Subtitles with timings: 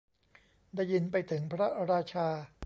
[0.75, 2.27] ได้ยินไปถึงพระราชา